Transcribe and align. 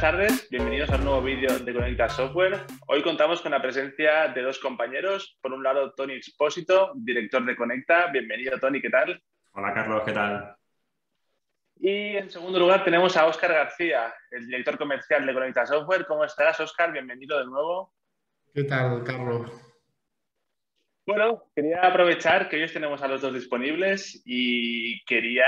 Buenas 0.00 0.16
tardes, 0.16 0.48
bienvenidos 0.48 0.88
a 0.88 0.96
un 0.96 1.04
nuevo 1.04 1.20
vídeo 1.20 1.58
de 1.58 1.74
Conecta 1.74 2.08
Software. 2.08 2.64
Hoy 2.86 3.02
contamos 3.02 3.42
con 3.42 3.50
la 3.50 3.60
presencia 3.60 4.28
de 4.28 4.40
dos 4.40 4.58
compañeros. 4.58 5.38
Por 5.42 5.52
un 5.52 5.62
lado, 5.62 5.92
Tony 5.92 6.14
Expósito, 6.14 6.92
director 6.94 7.44
de 7.44 7.54
Conecta. 7.54 8.06
Bienvenido, 8.06 8.58
Tony, 8.58 8.80
¿qué 8.80 8.88
tal? 8.88 9.22
Hola, 9.52 9.74
Carlos, 9.74 10.02
¿qué 10.06 10.12
tal? 10.12 10.56
Y 11.76 12.16
en 12.16 12.30
segundo 12.30 12.58
lugar 12.58 12.82
tenemos 12.82 13.14
a 13.18 13.26
Óscar 13.26 13.52
García, 13.52 14.14
el 14.30 14.46
director 14.46 14.78
comercial 14.78 15.26
de 15.26 15.34
Conecta 15.34 15.66
Software. 15.66 16.06
¿Cómo 16.06 16.24
estás, 16.24 16.58
Óscar? 16.60 16.92
Bienvenido 16.92 17.38
de 17.38 17.44
nuevo. 17.44 17.92
¿Qué 18.54 18.64
tal, 18.64 19.04
Carlos? 19.04 19.52
Bueno, 21.04 21.42
quería 21.54 21.82
aprovechar 21.82 22.48
que 22.48 22.62
hoy 22.62 22.72
tenemos 22.72 23.02
a 23.02 23.08
los 23.08 23.20
dos 23.20 23.34
disponibles 23.34 24.22
y 24.24 25.04
quería 25.04 25.44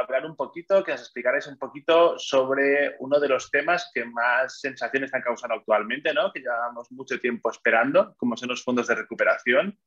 hablar 0.00 0.26
un 0.26 0.36
poquito, 0.36 0.82
que 0.82 0.92
os 0.92 1.00
explicarais 1.00 1.46
un 1.46 1.58
poquito 1.58 2.18
sobre 2.18 2.96
uno 2.98 3.20
de 3.20 3.28
los 3.28 3.50
temas 3.50 3.90
que 3.92 4.04
más 4.04 4.60
sensaciones 4.60 5.08
están 5.08 5.22
causando 5.22 5.56
actualmente, 5.56 6.12
¿no? 6.12 6.32
que 6.32 6.40
llevamos 6.40 6.90
mucho 6.92 7.18
tiempo 7.18 7.50
esperando, 7.50 8.14
como 8.16 8.36
son 8.36 8.48
los 8.48 8.62
fondos 8.62 8.86
de 8.86 8.94
recuperación. 8.94 9.78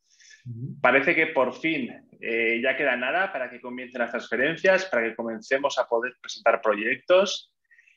Parece 0.81 1.15
que 1.15 1.27
por 1.27 1.53
fin 1.53 1.89
eh, 2.19 2.59
ya 2.61 2.75
queda 2.75 2.97
nada 2.97 3.31
para 3.31 3.49
que 3.49 3.61
comiencen 3.61 4.01
las 4.01 4.11
transferencias, 4.11 4.85
para 4.85 5.03
que 5.03 5.15
comencemos 5.15 5.77
a 5.79 5.87
poder 5.87 6.15
presentar 6.21 6.61
proyectos. 6.61 7.53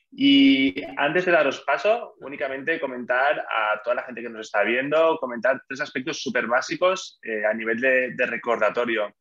Y 0.09 0.81
antes 0.95 1.25
de 1.25 1.33
daros 1.33 1.61
paso, 1.61 2.15
únicamente 2.21 2.79
comentar 2.79 3.39
a 3.39 3.81
toda 3.83 3.97
la 3.97 4.03
gente 4.03 4.21
que 4.21 4.29
nos 4.29 4.45
está 4.47 4.63
viendo, 4.63 5.17
comentar 5.19 5.61
tres 5.67 5.81
aspectos 5.81 6.21
súper 6.21 6.47
básicos 6.47 7.19
eh, 7.21 7.45
a 7.45 7.53
nivel 7.53 7.81
de 7.81 8.25
recordatorio. 8.25 9.13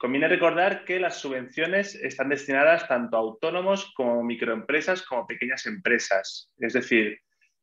Conviene 0.00 0.28
recordar 0.28 0.86
que 0.86 0.98
las 0.98 1.18
subvenciones 1.20 1.94
están 1.94 2.30
destinadas 2.30 2.88
tanto 2.88 3.18
a 3.18 3.20
autónomos 3.20 3.92
como 3.94 4.24
microempresas 4.24 5.02
como 5.02 5.26
pequeñas 5.26 5.66
empresas. 5.66 6.50
Es 6.56 6.72
decir, 6.72 7.18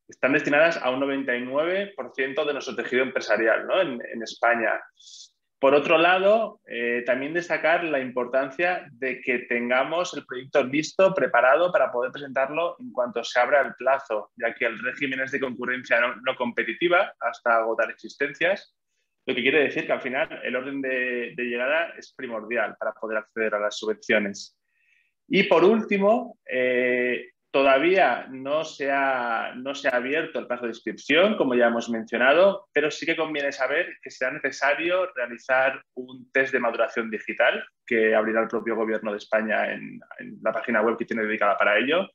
están 0.08 0.34
destinadas 0.34 0.78
a 0.78 0.92
un 0.92 1.02
99% 1.02 2.46
de 2.46 2.54
nuestro 2.54 2.76
tejido 2.76 3.02
empresarial 3.02 3.66
¿no? 3.66 3.82
en, 3.82 4.22
España. 4.22 4.80
Por 5.60 5.74
otro 5.74 5.98
lado, 5.98 6.62
eh, 6.68 7.02
también 7.08 7.34
destacar 7.34 7.84
la 7.84 8.00
importancia 8.00 8.86
de 8.92 9.20
que 9.20 9.40
tengamos 9.50 10.14
el 10.14 10.24
proyecto 10.24 10.64
listo, 10.64 11.16
preparado 11.16 11.72
para 11.72 11.92
poder 11.92 12.12
presentarlo 12.12 12.76
en 12.80 12.92
cuanto 12.92 13.24
se 13.24 13.40
abra 13.40 13.62
el 13.62 13.74
plazo, 13.74 14.30
ya 14.36 14.54
que 14.54 14.66
el 14.66 14.78
régimen 14.78 15.22
es 15.22 15.32
de 15.32 15.40
concurrencia 15.40 16.00
no, 16.00 16.16
no 16.18 16.36
competitiva 16.36 17.16
hasta 17.20 17.58
agotar 17.58 17.90
existencias 17.90 18.76
lo 19.28 19.36
que 19.36 19.42
quiere 19.42 19.64
decir 19.64 19.86
que 19.86 19.92
al 19.92 20.02
final 20.02 20.40
el 20.42 20.56
orden 20.56 20.82
de, 20.82 21.34
llegada 21.38 21.94
es 21.98 22.14
primordial 22.14 22.78
para 22.80 22.94
poder 22.94 23.18
acceder 23.18 23.54
a 23.56 23.60
las 23.60 23.78
subvenciones. 23.78 24.58
Y 25.28 25.44
por 25.44 25.66
último, 25.66 26.40
eh, 26.50 27.32
todavía 27.52 28.28
no 28.32 28.64
se, 28.64 28.90
ha, 28.90 29.52
no 29.54 29.76
se 29.76 29.90
ha 29.90 29.98
abierto 29.98 30.40
el 30.40 30.48
plazo 30.48 30.64
de 30.64 30.70
inscripción, 30.70 31.36
como 31.36 31.56
ya 31.56 31.68
hemos 31.68 31.90
mencionado, 31.90 32.70
pero 32.72 32.90
sí 32.90 33.06
que 33.06 33.18
conviene 33.18 33.52
saber 33.52 33.98
que 34.02 34.12
será 34.12 34.32
necesario 34.32 35.12
realizar 35.14 35.84
un 35.96 36.32
test 36.32 36.54
de 36.54 36.62
maduración 36.62 37.12
digital 37.12 37.66
que 37.86 38.16
abrirá 38.16 38.42
el 38.42 38.48
propio 38.48 38.78
Gobierno 38.78 39.12
de 39.12 39.18
España 39.18 39.74
en, 39.74 40.00
en 40.20 40.38
la 40.42 40.54
página 40.54 40.82
web 40.82 40.98
que 40.98 41.04
tiene 41.04 41.24
dedicada 41.24 41.58
para 41.58 41.78
ello 41.78 42.08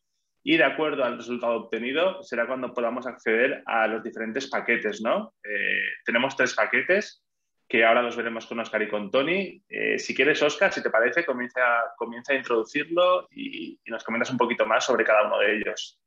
y 0.44 0.56
de 0.56 0.64
acuerdo 0.64 1.04
al 1.04 1.16
resultado 1.16 1.54
obtenido 1.54 2.22
será 2.22 2.46
cuando 2.46 2.74
podamos 2.74 3.06
acceder 3.06 3.62
a 3.66 3.86
los 3.86 4.02
diferentes 4.02 4.48
paquetes, 4.48 5.00
¿no? 5.00 5.34
Eh, 5.44 5.82
tenemos 6.04 6.36
tres 6.36 6.54
paquetes 6.54 7.22
que 7.68 7.84
ahora 7.84 8.02
los 8.02 8.16
veremos 8.16 8.44
con 8.46 8.60
Oscar 8.60 8.82
y 8.82 8.88
con 8.88 9.10
Tony. 9.10 9.62
Eh, 9.66 9.98
si 9.98 10.14
quieres, 10.14 10.42
Oscar, 10.42 10.72
si 10.72 10.82
te 10.82 10.90
parece, 10.90 11.24
comienza, 11.24 11.60
comienza 11.96 12.34
a 12.34 12.36
introducirlo 12.36 13.28
y, 13.30 13.80
nos 13.86 14.04
comentas 14.04 14.30
un 14.30 14.36
poquito 14.36 14.66
más 14.66 14.84
sobre 14.84 15.04
cada 15.04 15.26
uno 15.26 15.38
de 15.38 15.56
ellos. 15.56 15.98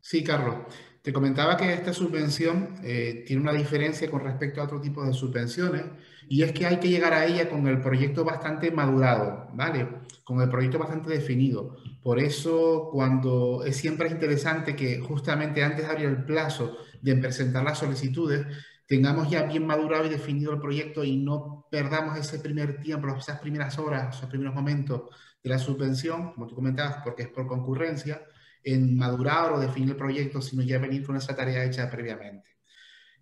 Sí, 0.00 0.24
Carlos. 0.24 0.56
Te 1.02 1.12
comentaba 1.12 1.56
que 1.58 1.70
esta 1.74 1.92
subvención 1.92 2.76
eh, 2.82 3.24
tiene 3.26 3.42
una 3.42 3.52
diferencia 3.52 4.10
con 4.10 4.24
respecto 4.24 4.60
a 4.60 4.64
otro 4.64 4.80
tipo 4.80 5.04
de 5.04 5.12
subvenciones 5.12 5.84
y 6.26 6.42
es 6.42 6.52
que 6.52 6.64
hay 6.64 6.80
que 6.80 6.88
llegar 6.88 7.12
a 7.12 7.26
ella 7.26 7.50
con 7.50 7.66
el 7.66 7.80
proyecto 7.82 8.24
bastante 8.24 8.70
madurado, 8.70 9.50
¿vale? 9.52 9.86
Con 10.24 10.40
el 10.40 10.48
proyecto 10.48 10.78
bastante 10.78 11.10
definido. 11.10 11.76
Por 12.02 12.18
eso, 12.18 12.88
cuando 12.90 13.62
es 13.64 13.76
siempre 13.76 14.06
es 14.08 14.14
interesante 14.14 14.74
que 14.74 15.00
justamente 15.00 15.62
antes 15.62 15.86
de 15.86 15.92
abrir 15.92 16.06
el 16.06 16.24
plazo 16.24 16.78
de 17.02 17.16
presentar 17.16 17.62
las 17.62 17.78
solicitudes, 17.78 18.46
tengamos 18.86 19.30
ya 19.30 19.44
bien 19.44 19.66
madurado 19.66 20.06
y 20.06 20.08
definido 20.08 20.52
el 20.52 20.60
proyecto 20.60 21.04
y 21.04 21.16
no 21.16 21.66
perdamos 21.70 22.18
ese 22.18 22.38
primer 22.38 22.80
tiempo, 22.80 23.08
esas 23.16 23.40
primeras 23.40 23.78
horas, 23.78 24.16
esos 24.16 24.28
primeros 24.28 24.54
momentos 24.54 25.02
de 25.42 25.50
la 25.50 25.58
subvención, 25.58 26.32
como 26.32 26.46
tú 26.46 26.54
comentabas, 26.54 26.98
porque 27.04 27.24
es 27.24 27.28
por 27.28 27.46
concurrencia, 27.46 28.22
en 28.62 28.96
madurar 28.96 29.52
o 29.52 29.60
definir 29.60 29.90
el 29.90 29.96
proyecto, 29.96 30.40
sino 30.40 30.62
ya 30.62 30.78
venir 30.78 31.04
con 31.04 31.16
esa 31.16 31.36
tarea 31.36 31.64
hecha 31.64 31.90
previamente. 31.90 32.53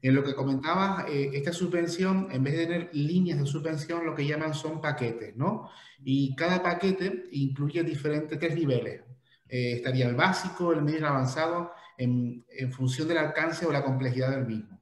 En 0.02 0.16
lo 0.16 0.24
que 0.24 0.34
comentabas, 0.34 1.06
eh, 1.08 1.30
esta 1.32 1.52
subvención, 1.52 2.26
en 2.32 2.42
vez 2.42 2.56
de 2.56 2.66
tener 2.66 2.90
líneas 2.92 3.38
de 3.38 3.46
subvención, 3.46 4.04
lo 4.04 4.16
que 4.16 4.26
llaman 4.26 4.52
son 4.52 4.80
paquetes, 4.80 5.36
¿no? 5.36 5.70
Y 6.04 6.34
cada 6.34 6.60
paquete 6.60 7.28
incluye 7.30 7.84
diferentes, 7.84 8.36
tres 8.36 8.56
niveles. 8.56 9.02
Eh, 9.48 9.74
estaría 9.74 10.08
el 10.08 10.16
básico, 10.16 10.72
el 10.72 10.82
medio 10.82 10.96
y 10.96 11.02
el 11.02 11.06
avanzado, 11.06 11.70
en, 11.96 12.44
función 12.72 13.06
del 13.06 13.18
alcance 13.18 13.64
o 13.64 13.70
la 13.70 13.84
complejidad 13.84 14.30
del 14.30 14.44
mismo. 14.44 14.80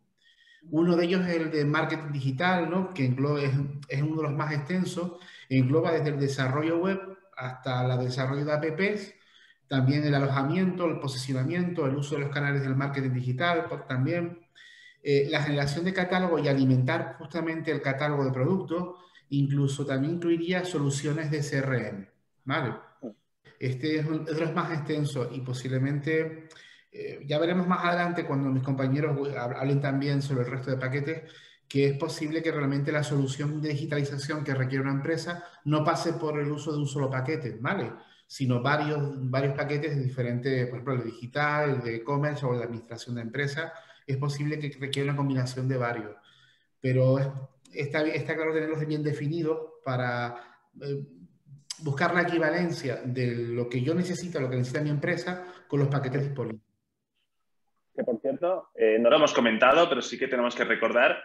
Uno 0.71 0.97
de 0.97 1.05
ellos 1.05 1.27
es 1.27 1.37
el 1.37 1.51
de 1.51 1.67
marketing 1.67 2.13
digital, 2.13 2.71
¿no? 2.71 2.95
Que 2.95 3.05
engloba, 3.05 3.43
es, 3.43 3.53
es 3.89 4.03
uno 4.03 4.17
de 4.17 4.23
los 4.23 4.33
más 4.33 4.53
extensos. 4.53 5.13
Engloba 5.51 5.93
desde 5.93 6.11
el 6.11 6.19
desarrollo 6.19 6.79
web 6.79 6.99
hasta 7.37 7.93
el 7.93 8.05
desarrollo 8.05 8.45
de 8.45 8.53
apps, 8.53 9.15
también 9.69 10.05
el 10.05 10.15
alojamiento, 10.15 10.87
el 10.87 10.99
posicionamiento, 10.99 11.87
el 11.87 11.97
uso 11.97 12.15
de 12.15 12.23
los 12.23 12.31
canales 12.31 12.63
del 12.63 12.75
marketing 12.75 13.13
digital, 13.13 13.67
también 13.89 14.41
eh, 15.03 15.29
la 15.31 15.43
generación 15.43 15.85
de 15.85 15.93
catálogo 15.93 16.39
y 16.39 16.49
alimentar 16.49 17.17
justamente 17.19 17.71
el 17.71 17.81
catálogo 17.81 18.25
de 18.25 18.33
productos, 18.33 18.99
incluso 19.31 19.87
también 19.87 20.15
incluiría 20.15 20.65
soluciones 20.65 21.31
de 21.31 21.41
CRM. 21.41 22.07
¿vale? 22.45 22.75
Este 23.59 23.99
es, 23.99 24.07
uno 24.07 24.25
de 24.25 24.41
los 24.41 24.55
más 24.55 24.73
extensos 24.73 25.29
y 25.33 25.41
posiblemente 25.41 26.49
eh, 26.93 27.21
ya 27.27 27.39
veremos 27.39 27.67
más 27.67 27.85
adelante 27.85 28.27
cuando 28.27 28.49
mis 28.51 28.63
compañeros 28.63 29.17
hablen 29.37 29.81
también 29.81 30.23
sobre 30.23 30.45
el 30.45 30.51
resto 30.51 30.71
de 30.71 30.77
paquetes 30.77 31.23
que 31.71 31.87
es 31.87 31.97
posible 31.97 32.43
que 32.43 32.51
realmente 32.51 32.91
la 32.91 33.05
solución 33.05 33.63
de 33.63 33.69
digitalización 33.69 34.43
que 34.43 34.55
requiere 34.55 34.83
una 34.83 34.93
empresa 34.93 35.45
no 35.67 35.85
pase 35.85 36.15
por 36.15 36.41
el 36.41 36.51
uso 36.51 36.73
de 36.73 36.79
un 36.79 36.89
solo 36.89 37.09
paquete, 37.09 37.59
¿vale? 37.61 37.93
Sino 38.27 38.61
varios, 38.61 39.01
varios 39.31 39.55
paquetes 39.55 39.95
de 39.95 40.03
diferentes, 40.03 40.67
por 40.67 40.79
ejemplo, 40.79 40.95
el 40.95 41.05
digital, 41.05 41.71
el 41.71 41.81
de 41.81 41.95
e-commerce 41.97 42.45
o 42.45 42.59
de 42.59 42.65
administración 42.65 43.15
de 43.15 43.23
empresa, 43.23 43.73
es 44.11 44.17
posible 44.17 44.59
que 44.59 44.77
requiera 44.79 45.11
una 45.11 45.17
combinación 45.17 45.69
de 45.69 45.77
varios. 45.77 46.17
Pero 46.81 47.19
está, 47.73 48.03
está 48.03 48.35
claro 48.35 48.53
tenerlos 48.53 48.87
bien 48.87 49.03
definidos 49.03 49.75
para 49.85 50.35
eh, 50.81 51.05
buscar 51.79 52.15
la 52.15 52.23
equivalencia 52.23 52.97
de 53.05 53.35
lo 53.35 53.69
que 53.69 53.83
yo 53.83 53.95
necesito, 53.95 54.41
lo 54.41 54.51
que 54.51 54.57
necesita 54.57 54.83
mi 54.83 54.91
empresa, 54.91 55.47
con 55.69 55.81
los 55.81 55.89
paquetes 55.89 56.23
disponibles. 56.23 56.63
Que 57.95 58.05
por 58.05 58.21
cierto, 58.21 58.71
eh, 58.75 58.99
no 59.01 59.11
lo 59.11 59.17
hemos 59.17 59.35
comentado, 59.35 59.89
pero 59.89 60.01
sí 60.01 60.19
que 60.19 60.29
tenemos 60.29 60.55
que 60.55 60.65
recordar 60.65 61.23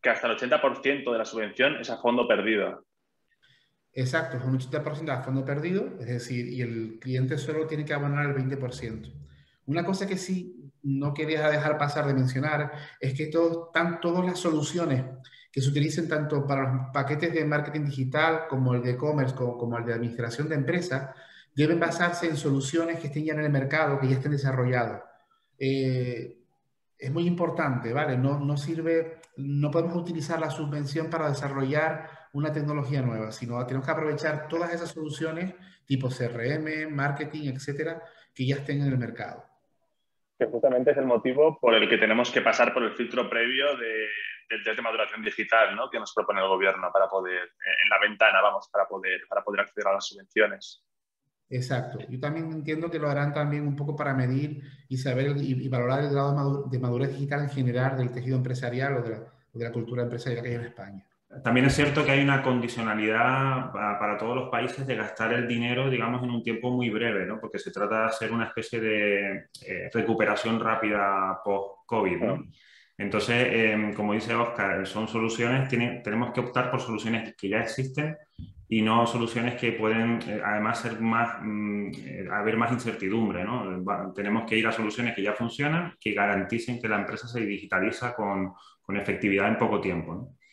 que 0.00 0.10
hasta 0.10 0.26
el 0.26 0.36
80% 0.36 1.10
de 1.10 1.18
la 1.18 1.24
subvención 1.24 1.76
es 1.76 1.90
a 1.90 1.98
fondo 1.98 2.28
perdido. 2.28 2.84
Exacto, 3.92 4.36
es 4.36 4.44
un 4.44 4.58
80% 4.58 5.08
a 5.08 5.22
fondo 5.22 5.44
perdido, 5.44 5.86
es 6.00 6.06
decir, 6.06 6.48
y 6.48 6.62
el 6.62 6.98
cliente 7.00 7.38
solo 7.38 7.66
tiene 7.66 7.84
que 7.84 7.94
abonar 7.94 8.26
el 8.26 8.34
20%. 8.34 9.12
Una 9.66 9.84
cosa 9.84 10.06
que 10.06 10.16
sí 10.16 10.63
no 10.84 11.14
quería 11.14 11.48
dejar 11.48 11.78
pasar 11.78 12.06
de 12.06 12.14
mencionar 12.14 12.72
es 13.00 13.14
que 13.14 13.26
todo, 13.26 13.66
están 13.66 14.00
todas 14.00 14.24
las 14.24 14.38
soluciones 14.38 15.04
que 15.50 15.60
se 15.60 15.70
utilicen 15.70 16.08
tanto 16.08 16.46
para 16.46 16.72
los 16.72 16.92
paquetes 16.92 17.32
de 17.32 17.44
marketing 17.44 17.86
digital 17.86 18.42
como 18.48 18.74
el 18.74 18.82
de 18.82 18.92
e-commerce 18.92 19.34
como, 19.34 19.56
como, 19.56 19.78
el 19.78 19.84
de 19.84 19.94
administración 19.94 20.48
de 20.48 20.56
empresas 20.56 21.10
deben 21.54 21.80
basarse 21.80 22.26
en 22.26 22.36
soluciones 22.36 22.98
que 22.98 23.06
estén 23.06 23.24
ya 23.24 23.32
en 23.34 23.40
el 23.40 23.50
mercado, 23.50 23.98
que 23.98 24.08
ya 24.08 24.16
estén 24.16 24.32
desarrolladas. 24.32 25.02
Eh, 25.58 26.38
es 26.98 27.12
muy 27.12 27.26
importante, 27.26 27.92
¿vale? 27.92 28.18
No, 28.18 28.40
no 28.40 28.56
sirve, 28.56 29.20
no 29.36 29.70
podemos 29.70 29.96
utilizar 29.96 30.40
la 30.40 30.50
subvención 30.50 31.08
para 31.08 31.28
desarrollar 31.28 32.08
una 32.32 32.52
tecnología 32.52 33.02
nueva, 33.02 33.30
sino 33.30 33.64
tenemos 33.64 33.86
que 33.86 33.92
aprovechar 33.92 34.48
todas 34.48 34.74
esas 34.74 34.90
soluciones 34.90 35.54
tipo 35.86 36.08
CRM, 36.08 36.92
marketing, 36.92 37.52
etcétera, 37.52 38.02
que 38.34 38.46
ya 38.46 38.56
estén 38.56 38.80
en 38.82 38.88
el 38.88 38.98
mercado 38.98 39.53
que 40.38 40.46
justamente 40.46 40.90
es 40.90 40.96
el 40.96 41.06
motivo 41.06 41.58
por 41.60 41.74
el 41.74 41.88
que 41.88 41.98
tenemos 41.98 42.30
que 42.30 42.40
pasar 42.40 42.72
por 42.74 42.82
el 42.82 42.92
filtro 42.92 43.28
previo 43.30 43.76
de, 43.76 44.08
del 44.48 44.62
test 44.62 44.76
de 44.76 44.82
maduración 44.82 45.22
digital 45.22 45.74
¿no? 45.76 45.88
que 45.90 45.98
nos 45.98 46.12
propone 46.12 46.40
el 46.40 46.48
gobierno 46.48 46.90
para 46.92 47.08
poder, 47.08 47.42
en 47.42 47.88
la 47.88 47.98
ventana, 48.00 48.40
vamos, 48.42 48.68
para 48.70 48.86
poder, 48.86 49.22
para 49.28 49.42
poder 49.42 49.60
acceder 49.60 49.88
a 49.88 49.94
las 49.94 50.06
subvenciones. 50.06 50.84
Exacto. 51.48 51.98
Yo 52.08 52.18
también 52.18 52.50
entiendo 52.50 52.90
que 52.90 52.98
lo 52.98 53.08
harán 53.08 53.32
también 53.32 53.66
un 53.66 53.76
poco 53.76 53.94
para 53.94 54.14
medir 54.14 54.62
y 54.88 54.96
saber 54.96 55.36
y, 55.36 55.68
valorar 55.68 56.00
el 56.00 56.10
grado 56.10 56.64
de 56.70 56.78
madurez 56.78 57.10
digital 57.10 57.42
en 57.42 57.50
general 57.50 57.96
del 57.96 58.12
tejido 58.12 58.36
empresarial 58.36 58.96
o 58.96 59.02
de 59.02 59.64
la, 59.64 59.72
cultura 59.72 60.02
empresarial 60.02 60.42
que 60.42 60.48
hay 60.48 60.54
en 60.56 60.64
España. 60.64 61.06
También 61.42 61.66
es 61.66 61.74
cierto 61.74 62.04
que 62.04 62.12
hay 62.12 62.22
una 62.22 62.42
condicionalidad 62.42 63.72
para, 63.72 64.16
todos 64.16 64.36
los 64.36 64.48
países 64.50 64.86
de 64.86 64.96
gastar 64.96 65.32
el 65.32 65.48
dinero, 65.48 65.90
digamos, 65.90 66.22
en 66.22 66.30
un 66.30 66.42
tiempo 66.42 66.70
muy 66.70 66.90
breve, 66.90 67.26
¿no? 67.26 67.40
Porque 67.40 67.58
se 67.58 67.70
trata 67.70 68.00
de 68.00 68.06
hacer 68.06 68.32
una 68.32 68.46
especie 68.46 68.80
de 68.80 69.48
eh, 69.66 69.90
recuperación 69.92 70.60
rápida 70.60 71.40
post-COVID, 71.44 72.16
¿no? 72.18 72.44
Entonces, 72.96 73.48
em, 73.50 73.92
como 73.92 74.12
dice 74.12 74.34
Oscar, 74.34 74.86
son 74.86 75.08
soluciones, 75.08 75.68
tenemos 75.68 76.32
que 76.32 76.40
optar 76.40 76.70
por 76.70 76.80
soluciones 76.80 77.34
que 77.36 77.48
ya 77.48 77.60
existen 77.60 78.16
y 78.68 78.82
no 78.82 79.06
soluciones 79.06 79.56
que 79.56 79.72
pueden 79.72 80.20
eh, 80.28 80.40
además 80.44 80.80
ser 80.80 81.00
más, 81.00 81.38
mm, 81.42 81.90
eh, 81.96 82.28
haber 82.30 82.56
más 82.56 82.72
incertidumbre. 82.72 83.44
¿no? 83.44 83.82
tenemos 84.14 84.44
que 84.46 84.56
ir 84.56 84.66
a 84.66 84.72
soluciones 84.72 85.14
que 85.14 85.22
ya 85.22 85.32
funcionan, 85.32 85.94
que 86.00 86.12
garanticen 86.12 86.80
que 86.80 86.88
la 86.88 87.00
empresa 87.00 87.26
se 87.26 87.40
digitaliza 87.40 88.14
con, 88.14 88.52
con 88.82 88.96
efectividad 88.96 89.48
en 89.48 89.58
poco 89.58 89.80
tiempo. 89.80 90.14
¿no? 90.14 90.43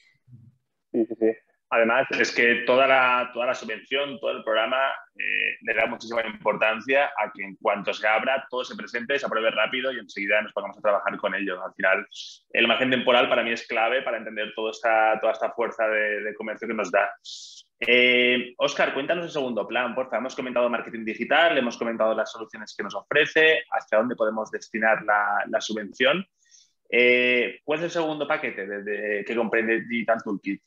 Además, 1.74 2.06
es 2.20 2.36
que 2.36 2.64
toda 2.66 2.86
la, 2.86 3.32
toda 3.34 3.46
la 3.46 3.56
subvención, 3.56 4.20
todo 4.20 4.32
el 4.32 4.44
programa 4.44 4.92
eh, 5.16 5.56
le 5.62 5.74
da 5.74 5.86
muchísima 5.86 6.22
importancia 6.28 7.06
a 7.18 7.32
que 7.34 7.44
en 7.44 7.56
cuanto 7.56 7.94
se 7.94 8.06
abra, 8.06 8.46
todo 8.50 8.66
se 8.66 8.76
presente, 8.76 9.18
se 9.18 9.26
apruebe 9.26 9.52
rápido 9.52 9.90
y 9.90 10.00
enseguida 10.00 10.42
nos 10.42 10.52
pongamos 10.52 10.78
a 10.78 10.82
trabajar 10.82 11.16
con 11.16 11.34
ello. 11.34 11.64
Al 11.64 11.74
final, 11.74 12.06
el 12.52 12.68
margen 12.68 12.90
temporal 12.90 13.30
para 13.30 13.42
mí 13.42 13.52
es 13.52 13.66
clave 13.66 14.02
para 14.02 14.18
entender 14.18 14.52
toda 14.54 14.72
esta, 14.72 15.18
toda 15.22 15.32
esta 15.32 15.54
fuerza 15.54 15.88
de, 15.88 16.34
comercio 16.36 16.68
que 16.68 16.74
nos 16.74 16.92
da. 16.92 17.10
Eh, 17.80 18.54
Oscar, 18.58 18.94
cuéntanos 18.94 19.24
el 19.24 19.32
segundo 19.32 19.66
plan, 19.66 19.96
por 19.96 20.08
favor. 20.08 20.20
Hemos 20.20 20.36
comentado 20.36 20.70
marketing 20.70 21.06
digital, 21.06 21.58
hemos 21.58 21.78
comentado 21.78 22.14
las 22.14 22.34
soluciones 22.34 22.76
que 22.76 22.84
nos 22.84 22.96
ofrece, 22.96 23.64
hacia 23.72 23.98
dónde 23.98 24.18
podemos 24.18 24.52
destinar 24.52 25.04
la, 25.04 25.46
la 25.48 25.62
subvención. 25.62 26.26
Eh, 26.90 27.62
¿Cuál 27.64 27.80
es 27.80 27.86
el 27.86 27.92
segundo 27.92 28.28
paquete 28.28 29.24
que 29.26 29.36
comprende 29.38 29.86
Digital 29.88 30.22
Toolkit? 30.22 30.62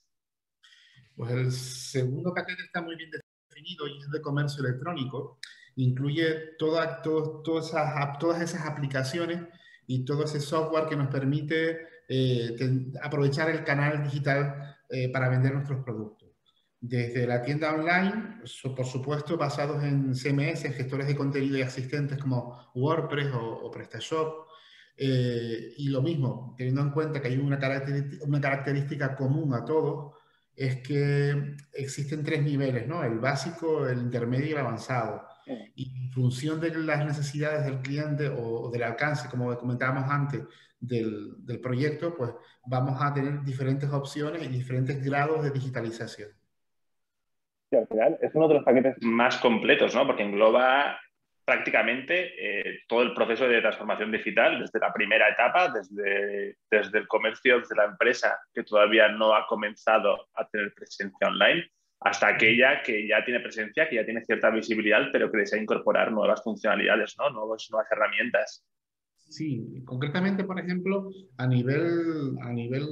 Pues 1.17 1.31
el 1.31 1.53
segundo 1.53 2.35
paquete 2.35 2.63
está 2.63 2.83
muy 2.83 2.97
bien 2.97 3.11
definido 3.11 3.87
y 3.87 4.01
es 4.01 4.11
de 4.11 4.21
comercio 4.21 4.65
electrónico. 4.65 5.39
Incluye 5.77 6.57
toda, 6.59 7.03
todas 7.03 8.41
esas 8.41 8.67
aplicaciones 8.67 9.43
y 9.87 10.05
todo 10.05 10.25
ese 10.25 10.41
software 10.41 10.87
que 10.89 10.97
nos 10.97 11.09
permite 11.09 11.89
eh, 12.09 12.57
aprovechar 13.03 13.51
el 13.51 13.65
canal 13.65 14.03
digital 14.03 14.77
eh, 14.89 15.11
para 15.11 15.29
vender 15.29 15.55
nuestros 15.55 15.85
productos. 15.85 16.31
Desde 16.81 17.27
la 17.27 17.43
tienda 17.43 17.73
online, 17.73 18.43
por 18.77 18.85
supuesto, 18.85 19.39
basados 19.39 19.83
en 19.83 20.15
CMS, 20.15 20.63
gestores 20.75 21.07
de 21.07 21.17
contenido 21.17 21.57
y 21.57 21.63
asistentes 21.63 22.19
como 22.19 22.71
WordPress 22.75 23.31
o, 23.33 23.71
PrestaShop. 23.71 24.49
Eh, 24.97 25.75
y 25.79 25.89
lo 25.89 26.03
mismo, 26.03 26.55
teniendo 26.59 26.83
en 26.83 26.91
cuenta 26.91 27.23
que 27.23 27.29
hay 27.29 27.39
una, 27.39 27.59
una 28.21 28.41
característica 28.41 29.17
común 29.17 29.55
a 29.55 29.65
todos, 29.65 30.14
es 30.57 30.77
que 30.83 31.57
existen 31.73 32.23
tres 32.23 32.43
niveles, 32.43 32.87
¿no? 32.87 33.03
El 33.03 33.19
básico, 33.19 33.89
el 33.89 33.99
intermedio 33.99 34.47
y 34.47 34.53
el 34.53 34.59
avanzado. 34.59 35.27
Y 35.75 35.93
en 36.05 36.11
función 36.11 36.61
de 36.61 36.75
las 36.75 37.05
necesidades 37.05 37.65
del 37.67 37.81
cliente 37.81 38.29
o, 38.29 38.71
del 38.71 38.83
alcance, 38.83 39.29
como 39.29 39.57
comentábamos 39.59 40.11
antes, 40.11 40.43
del, 40.81 41.35
del, 41.45 41.61
proyecto, 41.61 42.15
pues 42.15 42.31
vamos 42.67 43.01
a 43.01 43.13
tener 43.13 43.43
diferentes 43.43 43.91
opciones 43.91 44.43
y 44.43 44.49
diferentes 44.49 45.03
grados 45.05 45.43
de 45.43 45.51
digitalización. 45.51 46.31
Y 47.71 47.77
al 47.77 47.87
final 47.87 48.19
es 48.23 48.31
uno 48.35 48.49
de 48.49 48.55
los 48.55 48.65
paquetes 48.65 48.97
más 49.01 49.39
completos, 49.39 49.95
¿no? 49.95 50.07
Porque 50.07 50.23
engloba 50.23 50.99
prácticamente 51.45 52.33
eh, 52.39 52.81
todo 52.89 53.03
el 53.03 53.15
proceso 53.15 53.47
de 53.47 53.61
transformación 53.61 54.11
digital, 54.11 54.61
desde 54.61 54.79
la 54.79 54.93
primera 54.93 55.29
etapa, 55.29 55.71
desde, 55.71 56.57
desde 56.71 56.99
el 56.99 57.07
comercio, 57.07 57.61
desde 57.61 57.77
la 57.77 57.85
empresa 57.85 58.39
que 58.53 58.65
todavía 58.65 59.09
no 59.09 59.35
ha 59.35 59.47
comenzado 59.47 60.29
a 60.35 60.49
tener 60.49 60.73
presencia 60.75 61.29
online, 61.29 61.71
hasta 62.01 62.29
aquella 62.29 62.83
que 62.83 63.07
ya 63.09 63.25
tiene 63.25 63.41
presencia, 63.41 63.89
que 63.89 63.97
ya 63.97 64.05
tiene 64.05 64.25
cierta 64.25 64.51
visibilidad, 64.51 65.09
pero 65.13 65.31
que 65.31 65.39
desea 65.39 65.61
incorporar 65.61 66.13
nuevas 66.13 66.43
funcionalidades, 66.43 67.15
¿no? 67.19 67.31
nuevas, 67.31 67.67
nuevas 67.71 67.91
herramientas. 67.91 68.65
Sí, 69.17 69.83
concretamente, 69.85 70.45
por 70.45 70.61
ejemplo, 70.61 71.11
a 71.39 71.47
nivel, 71.47 72.37
a 72.43 72.53
nivel 72.53 72.85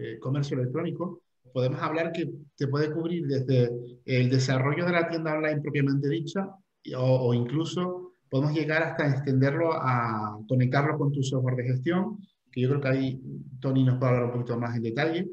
eh, 0.00 0.18
comercio 0.18 0.58
electrónico, 0.58 1.22
podemos 1.52 1.80
hablar 1.80 2.12
que 2.12 2.28
te 2.56 2.66
puede 2.66 2.92
cubrir 2.92 3.26
desde 3.26 3.70
el 4.04 4.28
desarrollo 4.28 4.84
de 4.84 4.92
la 4.92 5.08
tienda 5.08 5.34
online 5.34 5.60
propiamente 5.62 6.08
dicha, 6.08 6.48
o, 6.96 7.34
incluso 7.34 8.12
podemos 8.28 8.52
llegar 8.52 8.82
hasta 8.82 9.08
extenderlo 9.08 9.72
a 9.72 10.38
conectarlo 10.48 10.98
con 10.98 11.12
tu 11.12 11.22
software 11.22 11.56
de 11.56 11.64
gestión, 11.64 12.18
que 12.50 12.60
yo 12.60 12.68
creo 12.68 12.80
que 12.80 12.88
ahí 12.88 13.20
Tony 13.60 13.84
nos 13.84 13.98
puede 13.98 14.12
hablar 14.12 14.26
un 14.26 14.32
poquito 14.32 14.58
más 14.58 14.76
en 14.76 14.82
detalle, 14.82 15.28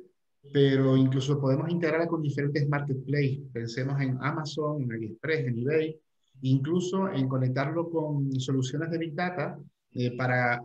pero 0.52 0.98
incluso 0.98 1.40
podemos 1.40 1.70
integrarla 1.70 2.08
con 2.08 2.22
diferentes 2.22 2.68
marketplaces. 2.68 3.40
Pensemos 3.52 4.00
en 4.02 4.18
Amazon, 4.22 4.82
en 4.82 4.92
AliExpress, 4.92 5.48
en 5.48 5.60
eBay, 5.60 6.00
incluso 6.42 7.10
en 7.10 7.28
conectarlo 7.28 7.90
con 7.90 8.32
soluciones 8.40 8.90
de 8.92 8.98
Big 8.98 9.16
Data 9.16 9.58
eh, 9.96 10.18
para, 10.18 10.62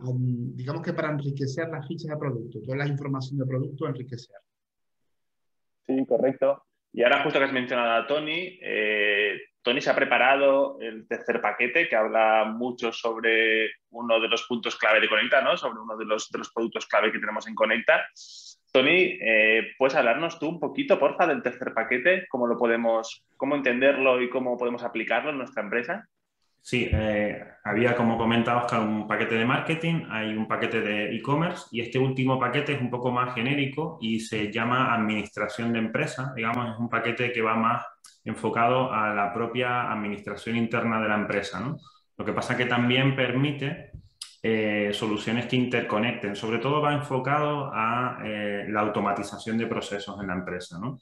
digamos 0.55 0.81
que 0.81 0.93
para 0.93 1.11
enriquecer 1.11 1.69
las 1.69 1.87
fichas 1.87 2.09
de 2.09 2.17
producto, 2.17 2.59
toda 2.61 2.77
la 2.77 2.87
información 2.87 3.37
de 3.37 3.45
producto, 3.45 3.87
enriquecer. 3.87 4.35
Sí, 5.85 6.05
correcto. 6.05 6.63
Y 6.91 7.03
ahora 7.03 7.23
justo 7.23 7.39
que 7.39 7.45
has 7.45 7.53
mencionado 7.53 7.91
a 7.91 8.07
Tony, 8.07 8.59
eh, 8.61 9.39
Tony 9.61 9.81
se 9.81 9.89
ha 9.89 9.95
preparado 9.95 10.77
el 10.79 11.07
tercer 11.07 11.41
paquete 11.41 11.87
que 11.87 11.95
habla 11.95 12.45
mucho 12.45 12.91
sobre 12.91 13.71
uno 13.91 14.19
de 14.19 14.27
los 14.27 14.43
puntos 14.47 14.75
clave 14.75 14.99
de 14.99 15.09
Conecta, 15.09 15.41
¿no? 15.41 15.57
sobre 15.57 15.79
uno 15.79 15.97
de 15.97 16.05
los, 16.05 16.29
de 16.29 16.39
productos 16.53 16.87
clave 16.87 17.11
que 17.11 17.19
tenemos 17.19 17.47
en 17.47 17.55
Conecta. 17.55 18.07
Tony, 18.71 19.17
eh, 19.21 19.71
¿puedes 19.77 19.95
hablarnos 19.95 20.39
tú 20.39 20.47
un 20.47 20.59
poquito, 20.59 20.99
porfa, 20.99 21.27
del 21.27 21.43
tercer 21.43 21.73
paquete? 21.73 22.27
¿Cómo 22.29 22.47
lo 22.47 22.57
podemos, 22.57 23.25
cómo 23.35 23.55
entenderlo 23.55 24.21
y 24.21 24.29
cómo 24.29 24.57
podemos 24.57 24.83
aplicarlo 24.83 25.31
en 25.31 25.39
nuestra 25.39 25.63
empresa? 25.63 26.07
Sí, 26.61 26.89
eh, 26.91 27.43
había, 27.63 27.95
como 27.95 28.17
comentaba 28.17 28.63
Oscar, 28.63 28.81
un 28.81 29.07
paquete 29.07 29.35
de 29.35 29.45
marketing, 29.45 30.05
hay 30.09 30.35
un 30.35 30.47
paquete 30.47 30.81
de 30.81 31.15
e-commerce 31.15 31.65
y 31.71 31.81
este 31.81 31.99
último 31.99 32.39
paquete 32.39 32.73
es 32.73 32.81
un 32.81 32.89
poco 32.89 33.11
más 33.11 33.33
genérico 33.33 33.97
y 34.01 34.19
se 34.19 34.51
llama 34.51 34.93
administración 34.93 35.73
de 35.73 35.79
empresa. 35.79 36.33
Digamos, 36.35 36.73
es 36.73 36.79
un 36.79 36.89
paquete 36.89 37.31
que 37.31 37.41
va 37.41 37.55
más 37.55 37.85
enfocado 38.23 38.91
a 38.91 39.13
la 39.13 39.33
propia 39.33 39.91
administración 39.91 40.55
interna 40.55 41.01
de 41.01 41.09
la 41.09 41.15
empresa. 41.15 41.59
¿no? 41.59 41.77
Lo 42.17 42.25
que 42.25 42.33
pasa 42.33 42.57
que 42.57 42.65
también 42.65 43.15
permite 43.15 43.91
eh, 44.41 44.91
soluciones 44.93 45.47
que 45.47 45.55
interconecten. 45.55 46.35
Sobre 46.35 46.59
todo 46.59 46.81
va 46.81 46.93
enfocado 46.93 47.71
a 47.73 48.19
eh, 48.23 48.65
la 48.69 48.81
automatización 48.81 49.57
de 49.57 49.67
procesos 49.67 50.19
en 50.21 50.27
la 50.27 50.33
empresa. 50.33 50.79
¿no? 50.79 50.99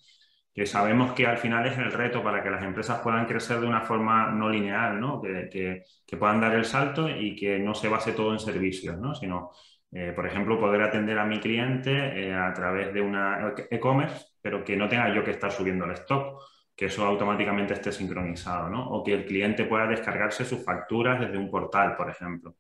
Que 0.58 0.66
sabemos 0.66 1.12
que 1.14 1.28
al 1.28 1.38
final 1.38 1.68
es 1.68 1.78
el 1.78 1.92
reto 1.92 2.24
para 2.24 2.42
que 2.42 2.50
las 2.50 2.64
empresas 2.64 3.00
puedan 3.02 3.28
crecer 3.28 3.60
de 3.60 3.68
una 3.68 3.82
forma 3.82 4.32
no 4.32 4.50
lineal, 4.50 5.00
¿no? 5.00 5.22
Que, 5.22 5.84
que, 6.04 6.18
puedan 6.18 6.42
dar 6.42 6.56
el 6.56 6.66
salto 6.66 7.08
y 7.08 7.36
que 7.36 7.60
no 7.60 7.76
se 7.76 7.88
base 7.88 8.14
todo 8.14 8.34
en 8.34 8.40
servicios, 8.40 8.98
¿no? 8.98 9.14
sino, 9.14 9.52
eh, 9.92 10.14
por 10.16 10.26
ejemplo, 10.26 10.60
poder 10.60 10.82
atender 10.82 11.20
a 11.20 11.26
mi 11.26 11.40
cliente 11.40 11.92
eh, 11.92 12.34
a 12.34 12.52
través 12.54 12.92
de 12.92 13.02
una 13.02 13.54
e-commerce, 13.70 14.26
pero 14.42 14.64
que 14.64 14.76
no 14.76 14.90
tenga 14.90 15.14
yo 15.14 15.24
que 15.24 15.30
estar 15.30 15.52
subiendo 15.52 15.86
el 15.86 15.92
stock, 15.92 16.42
que 16.76 16.86
eso 16.86 17.06
automáticamente 17.06 17.76
esté 17.76 17.92
sincronizado, 17.92 18.68
¿no? 18.68 18.90
o 18.90 19.04
que 19.04 19.14
el 19.14 19.26
cliente 19.28 19.66
pueda 19.66 19.86
descargarse 19.86 20.44
sus 20.44 20.66
facturas 20.66 21.20
desde 21.20 21.38
un 21.38 21.52
portal, 21.52 21.96
por 21.96 22.10
ejemplo. 22.10 22.56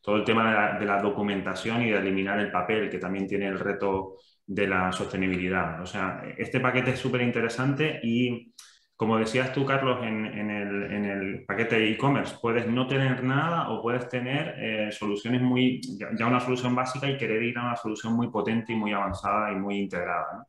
Todo 0.00 0.16
el 0.16 0.24
tema 0.24 0.48
de 0.48 0.56
la, 0.56 0.78
de 0.78 0.86
la 0.86 1.02
documentación 1.02 1.82
y 1.82 1.90
de 1.90 1.98
eliminar 1.98 2.40
el 2.40 2.50
papel, 2.50 2.88
que 2.88 2.98
también 2.98 3.26
tiene 3.26 3.46
el 3.46 3.58
reto 3.58 4.16
de 4.54 4.66
la 4.66 4.92
sostenibilidad. 4.92 5.80
O 5.82 5.86
sea, 5.86 6.22
este 6.36 6.60
paquete 6.60 6.90
es 6.90 6.98
súper 6.98 7.22
interesante 7.22 8.00
y, 8.02 8.52
como 8.94 9.18
decías 9.18 9.52
tú, 9.52 9.64
Carlos, 9.64 10.00
en, 10.02 10.50
el, 10.50 11.44
paquete 11.46 11.78
de 11.78 11.90
e-commerce, 11.92 12.36
puedes 12.40 12.66
no 12.66 12.86
tener 12.86 13.24
nada 13.24 13.70
o 13.70 13.80
puedes 13.80 14.08
tener 14.08 14.54
eh, 14.58 14.92
soluciones 14.92 15.40
muy, 15.40 15.80
ya, 15.98 16.26
una 16.26 16.40
solución 16.40 16.74
básica 16.74 17.08
y 17.08 17.16
querer 17.16 17.42
ir 17.42 17.58
a 17.58 17.64
una 17.64 17.76
solución 17.76 18.14
muy 18.14 18.30
potente 18.30 18.72
y 18.72 18.76
muy 18.76 18.92
avanzada 18.92 19.50
y 19.52 19.56
muy 19.56 19.78
integrada. 19.78 20.46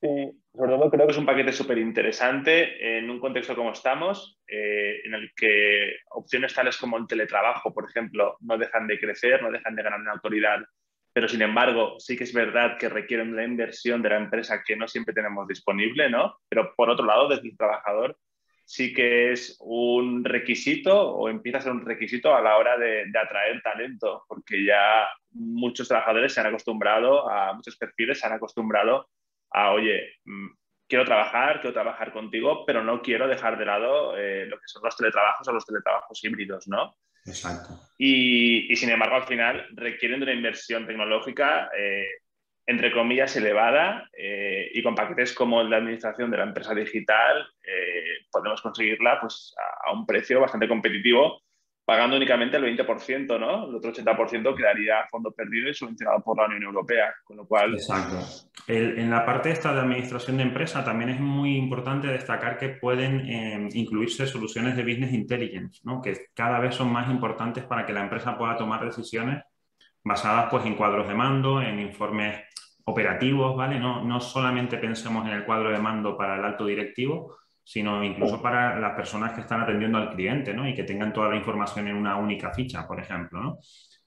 Sí, 0.00 0.30
sobre 0.52 0.72
todo 0.72 0.90
creo 0.90 1.06
que 1.06 1.12
es 1.12 1.18
un 1.18 1.26
paquete 1.26 1.52
súper 1.52 1.78
interesante 1.78 2.98
en 2.98 3.08
un 3.08 3.20
contexto 3.20 3.54
como 3.54 3.72
estamos, 3.72 4.38
eh, 4.46 5.00
en 5.04 5.14
el 5.14 5.30
que 5.34 5.96
opciones 6.10 6.52
tales 6.52 6.76
como 6.76 6.98
el 6.98 7.06
teletrabajo, 7.06 7.72
por 7.72 7.88
ejemplo, 7.88 8.36
no 8.40 8.58
dejan 8.58 8.86
de 8.86 8.98
crecer, 8.98 9.42
no 9.42 9.50
dejan 9.50 9.74
de 9.74 9.82
ganar 9.82 10.00
una 10.00 10.12
autoridad 10.12 10.58
pero 11.16 11.28
sin 11.28 11.40
embargo 11.40 11.98
sí 11.98 12.14
que 12.14 12.24
es 12.24 12.34
verdad 12.34 12.76
que 12.76 12.90
requieren 12.90 13.34
la 13.34 13.42
inversión 13.42 14.02
de 14.02 14.10
la 14.10 14.18
empresa 14.18 14.62
que 14.62 14.76
no 14.76 14.86
siempre 14.86 15.14
tenemos 15.14 15.48
disponible, 15.48 16.10
¿no? 16.10 16.36
Pero 16.46 16.74
por 16.76 16.90
otro 16.90 17.06
lado, 17.06 17.26
desde 17.26 17.48
el 17.48 17.56
trabajador 17.56 18.18
sí 18.66 18.92
que 18.92 19.32
es 19.32 19.56
un 19.60 20.22
requisito 20.22 21.14
o 21.14 21.30
empieza 21.30 21.56
a 21.56 21.60
ser 21.62 21.72
un 21.72 21.86
requisito 21.86 22.36
a 22.36 22.42
la 22.42 22.58
hora 22.58 22.76
de, 22.76 23.10
atraer 23.18 23.62
talento, 23.62 24.26
porque 24.28 24.62
ya 24.62 25.08
muchos 25.30 25.88
trabajadores 25.88 26.34
se 26.34 26.40
han 26.40 26.48
acostumbrado 26.48 27.30
a, 27.30 27.54
muchos 27.54 27.78
perfiles 27.78 28.20
se 28.20 28.26
han 28.26 28.34
acostumbrado 28.34 29.08
a, 29.52 29.70
oye, 29.70 30.18
mm, 30.26 30.48
quiero 30.86 31.06
trabajar, 31.06 31.62
quiero 31.62 31.72
trabajar 31.72 32.12
contigo, 32.12 32.66
pero 32.66 32.84
no 32.84 33.00
quiero 33.00 33.26
dejar 33.26 33.56
de 33.56 33.64
lado 33.64 34.18
eh, 34.18 34.44
lo 34.44 34.58
que 34.58 34.66
son 34.68 34.82
los 34.84 34.94
teletrabajos 34.94 35.48
o 35.48 35.52
los 35.52 35.64
teletrabajos 35.64 36.22
híbridos, 36.22 36.68
¿no? 36.68 36.94
Exacto. 37.24 37.85
Y, 37.98 38.74
sin 38.76 38.90
embargo, 38.90 39.16
al 39.16 39.26
final 39.26 39.66
requieren 39.72 40.20
de 40.20 40.24
una 40.24 40.34
inversión 40.34 40.86
tecnológica, 40.86 41.70
eh, 41.76 42.06
entre 42.66 42.92
comillas, 42.92 43.36
elevada, 43.36 44.08
eh, 44.16 44.70
y 44.74 44.82
con 44.82 44.94
paquetes 44.94 45.32
como 45.32 45.62
la 45.62 45.78
administración 45.78 46.30
de 46.30 46.36
la 46.36 46.44
empresa 46.44 46.74
digital 46.74 47.46
podemos 48.30 48.60
conseguirla 48.60 49.20
pues, 49.20 49.54
a, 49.86 49.92
un 49.92 50.04
precio 50.04 50.40
bastante 50.40 50.68
competitivo 50.68 51.42
pagando 51.86 52.16
únicamente 52.16 52.56
el 52.56 52.64
20%, 52.64 53.38
¿no? 53.38 53.68
El 53.68 53.76
otro 53.76 53.92
80% 53.92 54.56
quedaría 54.56 55.06
fondo 55.08 55.30
perdido 55.30 55.70
y 55.70 55.74
subvencionado 55.74 56.20
por 56.20 56.36
la 56.36 56.46
Unión 56.46 56.64
Europea, 56.64 57.14
con 57.22 57.36
lo 57.36 57.46
cual... 57.46 57.74
Exacto. 57.74 58.18
en 58.66 59.08
la 59.08 59.24
parte 59.24 59.52
esta 59.52 59.72
de 59.72 59.80
administración 59.80 60.38
de 60.38 60.42
empresa 60.42 60.84
también 60.84 61.10
es 61.10 61.20
muy 61.20 61.56
importante 61.56 62.08
destacar 62.08 62.58
que 62.58 62.70
pueden 62.70 63.20
eh, 63.20 63.68
incluirse 63.74 64.26
soluciones 64.26 64.76
de 64.76 64.82
business 64.82 65.12
intelligence, 65.12 65.80
¿no? 65.84 66.02
Que 66.02 66.26
cada 66.34 66.58
vez 66.58 66.74
son 66.74 66.92
más 66.92 67.08
importantes 67.08 67.62
para 67.62 67.86
que 67.86 67.92
la 67.92 68.02
empresa 68.02 68.36
pueda 68.36 68.56
tomar 68.56 68.84
decisiones 68.84 69.44
basadas 70.02 70.48
pues 70.50 70.66
en 70.66 70.74
cuadros 70.74 71.06
de 71.06 71.14
mando, 71.14 71.62
en 71.62 71.78
informes 71.78 72.40
operativos, 72.84 73.56
¿vale? 73.56 73.78
No, 73.78 74.02
no 74.04 74.20
solamente 74.20 74.78
pensemos 74.78 75.24
en 75.24 75.34
el 75.34 75.44
cuadro 75.44 75.70
de 75.70 75.78
mando 75.78 76.16
para 76.16 76.36
el 76.36 76.44
alto 76.44 76.66
directivo, 76.66 77.36
sino 77.66 78.04
incluso 78.04 78.40
para 78.40 78.78
las 78.78 78.94
personas 78.94 79.32
que 79.32 79.40
están 79.40 79.60
atendiendo 79.60 79.98
al 79.98 80.10
cliente, 80.10 80.54
¿no? 80.54 80.68
Y 80.68 80.72
que 80.72 80.84
tengan 80.84 81.12
toda 81.12 81.30
la 81.30 81.36
información 81.36 81.88
en 81.88 81.96
una 81.96 82.16
única 82.16 82.54
ficha, 82.54 82.86
por 82.86 83.00
ejemplo, 83.00 83.42
¿no? 83.42 83.58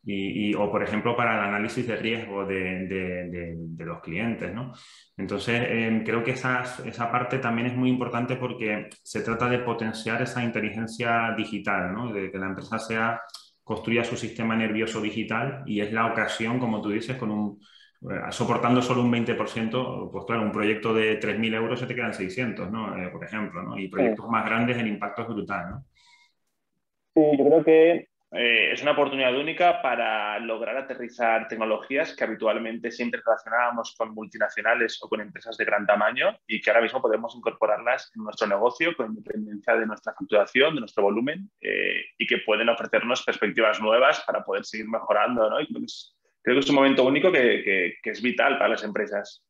Y, 0.02 0.54
o, 0.56 0.72
por 0.72 0.82
ejemplo, 0.82 1.14
para 1.14 1.38
el 1.38 1.50
análisis 1.50 1.86
de 1.86 1.98
riesgo 1.98 2.46
de, 2.46 2.88
de, 2.88 3.86
los 3.86 4.00
clientes, 4.00 4.54
¿no? 4.54 4.72
Entonces, 5.18 5.62
em, 5.70 6.06
creo 6.06 6.24
que 6.24 6.32
esa, 6.32 6.64
esa 6.86 7.12
parte 7.12 7.40
también 7.40 7.68
es 7.68 7.76
muy 7.76 7.90
importante 7.90 8.38
porque 8.38 8.88
se 9.04 9.22
trata 9.22 9.50
de 9.50 9.60
potenciar 9.60 10.22
esa 10.22 10.42
inteligencia 10.42 11.34
digital, 11.36 11.94
¿no? 11.94 12.14
De 12.14 12.32
que 12.32 12.38
la 12.38 12.48
empresa 12.48 12.80
sea, 12.80 13.22
construya 13.62 14.06
su 14.06 14.16
sistema 14.16 14.56
nervioso 14.56 15.02
digital 15.02 15.64
y 15.66 15.82
es 15.82 15.92
la 15.92 16.06
ocasión, 16.06 16.60
como 16.60 16.82
tú 16.82 16.90
dices, 16.92 17.18
con 17.18 17.30
un 17.30 17.60
soportando 18.32 18.82
solo 18.82 19.02
un 19.02 19.12
20%, 19.12 20.12
pues 20.12 20.26
claro, 20.26 20.44
un 20.44 20.52
proyecto 20.52 20.94
de 20.94 21.20
3.000 21.20 21.54
euros 21.56 21.80
se 21.80 21.86
te 21.86 21.96
quedan 21.96 22.14
600, 22.14 22.72
¿no? 22.72 22.98
Eh, 22.98 23.10
por 23.10 23.24
ejemplo, 23.24 23.62
¿no? 23.62 23.78
Y 23.78 23.90
proyectos 23.90 24.28
más 24.30 24.46
grandes 24.46 24.78
el 24.78 24.88
impacto 24.88 25.24
es 25.24 25.28
brutal, 25.28 25.70
¿no? 25.70 25.86
Sí, 27.14 27.38
yo 27.38 27.46
creo 27.46 27.64
que 27.64 28.10
eh, 28.32 28.72
es 28.72 28.82
una 28.84 28.92
oportunidad 28.92 29.36
única 29.36 29.82
para 29.82 30.40
lograr 30.40 30.78
aterrizar 30.78 31.48
tecnologías 31.48 32.16
que 32.16 32.24
habitualmente 32.24 32.92
siempre 32.92 33.22
relacionábamos 33.26 33.96
con 33.98 34.14
multinacionales 34.14 35.00
o 35.02 35.10
con 35.10 35.20
empresas 35.20 35.58
de 35.58 35.66
gran 35.66 35.86
tamaño 35.86 36.38
y 36.48 36.62
que 36.62 36.70
ahora 36.70 36.84
mismo 36.84 37.02
podemos 37.02 37.36
incorporarlas 37.36 38.12
en 38.16 38.24
nuestro 38.24 38.48
negocio 38.48 38.96
con 38.96 39.08
independencia 39.08 39.76
de 39.76 39.88
nuestra 39.88 40.14
facturación, 40.14 40.76
de 40.76 40.82
nuestro 40.82 41.04
volumen 41.04 41.50
y 41.60 42.28
que 42.28 42.38
pueden 42.46 42.70
ofrecernos 42.70 43.24
perspectivas 43.24 43.82
nuevas 43.82 44.24
para 44.28 44.44
poder 44.44 44.64
seguir 44.64 44.88
mejorando, 44.88 45.50
¿no? 45.50 45.60
Y 45.60 45.68
creo 46.42 46.56
que 46.56 46.60
es 46.60 46.70
un 46.70 46.76
momento 46.76 47.06
único 47.06 47.32
que, 47.32 47.96
es 48.04 48.22
vital 48.22 48.58
para 48.58 48.70
las 48.70 48.84
empresas. 48.84 49.44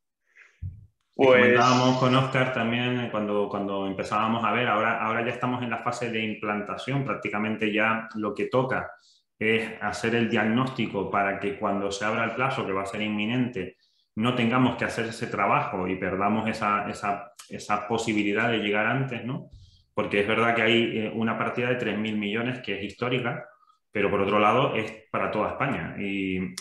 Pues... 1.16 1.42
Comentábamos 1.42 1.98
con 1.98 2.16
Oscar 2.16 2.54
también 2.54 3.00
eh, 3.00 3.10
cuando, 3.12 3.50
cuando 3.50 3.88
empezábamos 3.88 4.44
a 4.44 4.52
ver, 4.54 4.68
ahora, 4.68 5.04
ahora 5.04 5.26
ya 5.26 5.32
estamos 5.32 5.62
en 5.62 5.70
la 5.70 5.80
fase 5.80 6.10
de 6.10 6.24
implantación, 6.24 7.04
prácticamente 7.04 7.74
ya 7.74 8.08
lo 8.16 8.34
que 8.34 8.46
toca 8.46 8.90
es 9.38 9.72
hacer 9.82 10.16
el 10.16 10.30
diagnóstico 10.30 11.10
para 11.10 11.40
que 11.40 11.58
cuando 11.58 11.92
se 11.92 12.06
abra 12.06 12.26
el 12.26 12.32
plazo, 12.32 12.66
que 12.66 12.74
va 12.74 12.84
a 12.84 12.86
ser 12.86 13.02
inminente, 13.02 13.78
no 14.16 14.36
tengamos 14.36 14.76
que 14.76 14.86
hacer 14.86 15.06
ese 15.06 15.28
trabajo 15.28 15.88
y 15.88 15.96
perdamos 15.96 16.48
esa, 16.50 16.90
esa, 16.90 17.32
esa 17.50 17.88
posibilidad 17.88 18.50
de 18.50 18.58
llegar 18.58 18.86
antes, 18.86 19.24
¿no? 19.24 19.50
Porque 19.94 20.22
es 20.22 20.28
verdad 20.28 20.56
que 20.56 20.62
hay 20.62 20.98
eh, 20.98 21.12
una 21.14 21.38
partida 21.38 21.70
de 21.70 21.78
3.000 21.78 22.18
millones 22.18 22.60
que 22.60 22.78
es 22.78 22.84
histórica, 22.84 23.49
pero 23.92 24.10
por 24.10 24.22
otro 24.22 24.40
lado 24.40 24.76
es 24.76 25.08
para 25.12 25.32
toda 25.32 25.52
España. 25.52 25.96
Y, 26.00 26.54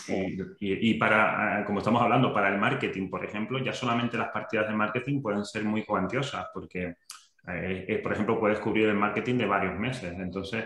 y, 0.59 0.93
para, 0.95 1.63
como 1.65 1.79
estamos 1.79 2.01
hablando, 2.01 2.33
para 2.33 2.49
el 2.49 2.57
marketing, 2.57 3.09
por 3.09 3.23
ejemplo, 3.23 3.59
ya 3.59 3.71
solamente 3.71 4.17
las 4.17 4.29
partidas 4.29 4.67
de 4.67 4.73
marketing 4.73 5.21
pueden 5.21 5.45
ser 5.45 5.63
muy 5.63 5.83
cuantiosas, 5.83 6.47
porque, 6.53 6.95
eh, 7.47 7.85
eh, 7.87 7.99
por 8.01 8.13
ejemplo, 8.13 8.39
puedes 8.39 8.59
cubrir 8.59 8.87
el 8.87 8.95
marketing 8.95 9.35
de 9.37 9.45
varios 9.45 9.77
meses. 9.77 10.13
Entonces, 10.17 10.65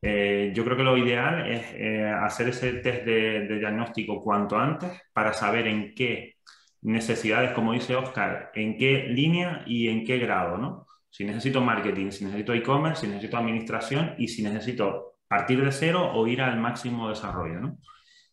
eh, 0.00 0.52
yo 0.54 0.64
creo 0.64 0.76
que 0.76 0.84
lo 0.84 0.96
ideal 0.96 1.50
es 1.50 2.14
hacer 2.22 2.48
ese 2.50 2.74
test 2.74 3.04
de, 3.04 3.58
diagnóstico 3.58 4.22
cuanto 4.22 4.56
antes 4.56 4.90
para 5.12 5.32
saber 5.32 5.66
en 5.66 5.94
qué 5.96 6.36
necesidades, 6.82 7.50
como 7.52 7.72
dice 7.72 7.96
Oscar, 7.96 8.52
en 8.54 8.76
qué 8.76 9.08
línea 9.08 9.64
y 9.66 9.88
en 9.88 10.04
qué 10.04 10.18
grado, 10.18 10.58
¿no? 10.58 10.86
Si 11.10 11.24
necesito 11.24 11.60
marketing, 11.60 12.10
si 12.12 12.24
necesito 12.24 12.54
e-commerce, 12.54 13.00
si 13.00 13.08
necesito 13.08 13.36
administración 13.36 14.14
y 14.18 14.28
si 14.28 14.44
necesito 14.44 15.17
partir 15.28 15.62
de 15.62 15.72
cero 15.72 16.10
o 16.14 16.26
ir 16.26 16.40
al 16.40 16.58
máximo 16.58 17.08
desarrollo, 17.08 17.60
¿no? 17.60 17.78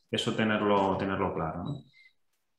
Eso 0.09 0.35
tenerlo, 0.35 0.97
tenerlo 0.97 1.33
claro, 1.33 1.63
¿no? 1.63 1.83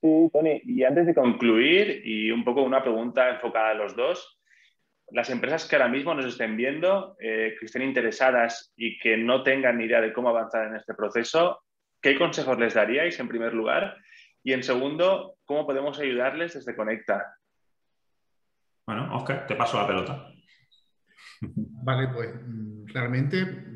Sí, 0.03 0.31
Tony, 0.33 0.61
y 0.65 0.85
antes 0.85 1.07
de 1.07 1.15
concluir, 1.15 2.03
y 2.05 2.31
un 2.31 2.45
poco 2.45 2.63
una 2.63 2.83
pregunta 2.83 3.31
enfocada 3.31 3.71
a 3.71 3.75
los 3.75 3.97
dos, 3.97 4.39
las 5.11 5.31
empresas 5.31 5.67
que 5.67 5.77
ahora 5.77 5.89
mismo 5.89 6.15
nos 6.15 6.27
estén 6.27 6.57
viendo, 6.57 7.17
eh, 7.19 7.57
que 7.59 7.67
estén 7.67 7.83
interesadas 7.83 8.73
y 8.77 8.99
que 8.99 9.17
no 9.17 9.43
tengan 9.43 9.79
ni 9.79 9.85
idea 9.85 10.01
de 10.01 10.13
cómo 10.13 10.29
avanzar 10.29 10.67
en 10.67 10.77
este 10.77 10.95
proceso, 10.95 11.63
¿qué 12.01 12.19
consejos 12.19 12.59
les 12.59 12.75
daríais 12.75 13.19
en 13.19 13.29
primer 13.29 13.55
lugar? 13.55 13.97
Y 14.43 14.53
en 14.53 14.63
segundo, 14.63 15.37
¿cómo 15.45 15.67
podemos 15.67 15.99
ayudarles 15.99 16.55
desde 16.55 16.77
Conecta? 16.77 17.35
Bueno, 18.87 19.17
Oscar, 19.17 19.47
te 19.47 19.57
paso 19.57 19.81
la 19.81 19.87
pelota. 19.87 20.29
Vale, 21.41 22.09
pues 22.09 22.35
mm, 22.35 22.87
realmente 22.87 23.76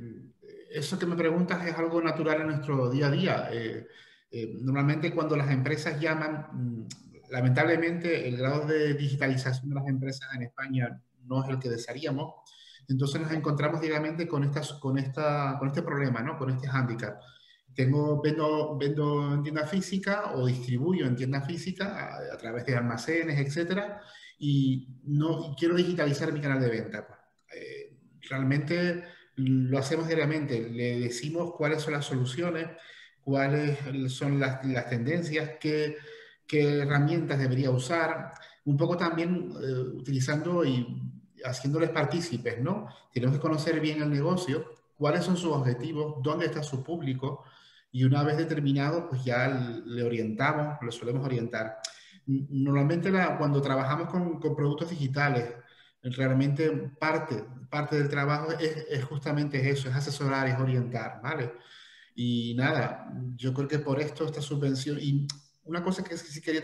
eso 0.71 0.99
que 0.99 1.07
me 1.07 1.17
preguntas 1.17 1.67
es 1.67 1.75
algo 1.77 2.01
natural 2.01 2.41
en 2.43 2.47
nuestro 2.47 2.89
día 2.91 3.09
a 3.09 3.11
día. 3.11 3.49
Eh, 3.53 3.87
eh, 4.31 4.59
normalmente 4.61 5.13
cuando 5.13 5.37
las 5.37 5.51
empresas 5.51 6.01
llaman, 6.01 6.47
mm, 6.53 6.89
lamentablemente 7.31 8.29
el 8.29 8.37
grado 8.37 8.67
de 8.67 8.95
digitalización 8.95 9.69
de 9.69 9.75
las 9.75 9.89
empresas 9.89 10.29
en 10.35 10.43
España 10.43 11.03
no 11.25 11.43
es 11.43 11.51
el 11.51 11.59
que 11.59 11.69
desearíamos. 11.69 12.35
Entonces 12.89 13.21
nos 13.21 13.33
encontramos 13.33 13.81
directamente 13.81 14.27
con, 14.27 14.45
estas, 14.45 14.73
con, 14.75 14.99
esta, 14.99 15.57
con 15.59 15.69
este 15.69 15.83
problema, 15.83 16.23
¿no? 16.23 16.39
con 16.39 16.51
este 16.51 16.69
hándicap. 16.69 17.21
Tengo, 17.75 18.21
vendo, 18.21 18.77
vendo 18.77 19.35
en 19.35 19.43
tienda 19.43 19.67
física 19.67 20.33
o 20.35 20.47
distribuyo 20.47 21.07
en 21.07 21.17
tienda 21.17 21.41
física 21.41 22.19
a, 22.33 22.37
través 22.37 22.67
de 22.67 22.77
almacenes, 22.77 23.39
etcétera, 23.39 24.01
y 24.39 24.89
no 25.05 25.55
quiero 25.57 25.77
digitalizar 25.77 26.33
mi 26.33 26.41
canal 26.41 26.61
de 26.61 26.69
venta. 26.69 27.07
Eh, 27.55 27.97
realmente 28.29 29.05
lo 29.41 29.79
hacemos 29.79 30.07
diariamente, 30.07 30.69
le 30.71 31.01
decimos 31.01 31.55
cuáles 31.57 31.83
son 31.83 31.95
las 31.95 32.05
soluciones, 32.05 32.69
cuáles 33.23 33.79
son 34.13 34.41
las, 34.41 34.61
tendencias, 34.89 35.53
qué, 35.61 35.97
qué, 36.47 36.81
herramientas 36.81 37.39
debería 37.39 37.71
usar, 37.71 38.33
un 38.65 38.77
poco 38.77 38.97
también 38.97 39.53
eh, 39.63 39.97
utilizando 39.97 40.65
y 40.65 40.87
haciéndoles 41.45 41.91
partícipes, 41.91 42.61
¿no? 42.61 42.89
Tenemos 43.13 43.37
que 43.37 43.41
conocer 43.41 43.81
bien 43.81 44.03
el 44.03 44.11
negocio, 44.11 44.65
cuáles 44.97 45.25
son 45.25 45.37
sus 45.37 45.53
objetivos, 45.53 46.17
dónde 46.23 46.47
está 46.47 46.63
su 46.63 46.85
público, 46.85 47.45
y 47.93 48.05
una 48.05 48.23
vez 48.23 48.37
determinado, 48.37 49.09
pues 49.09 49.25
ya 49.25 49.49
le 49.85 50.03
orientamos, 50.03 50.79
lo 50.81 50.93
solemos 50.93 51.25
orientar. 51.25 51.79
Normalmente 52.27 53.11
cuando 53.39 53.61
trabajamos 53.61 54.09
con, 54.09 54.39
con 54.39 54.55
productos 54.55 54.91
digitales, 54.91 55.55
realmente 56.03 56.71
parte, 56.99 57.45
parte 57.69 57.97
del 57.97 58.09
trabajo 58.09 58.53
es, 58.53 59.05
justamente 59.05 59.71
eso, 59.71 59.89
es 59.89 59.95
asesorar, 59.95 60.49
es 60.49 60.59
orientar, 60.59 61.21
¿vale? 61.23 61.53
Y 62.15 62.55
nada, 62.57 63.13
yo 63.37 63.53
creo 63.55 63.69
que 63.69 63.79
por 63.79 64.01
esto 64.01 64.25
esta 64.25 64.43
subvención, 64.43 64.99
y 65.01 65.27
una 65.65 65.83
cosa 65.83 66.03
que 66.03 66.17
sí 66.17 66.41
quería 66.41 66.63